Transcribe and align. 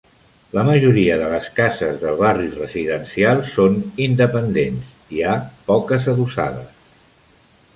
La 0.57 0.61
majoria 0.67 1.17
de 1.17 1.25
les 1.33 1.49
cases 1.59 1.99
del 2.03 2.17
barri 2.21 2.47
residencial 2.55 3.43
són 3.49 3.77
independents; 4.07 4.89
hi 5.17 5.23
ha 5.25 5.37
poques 5.69 6.09
adossades. 6.15 7.05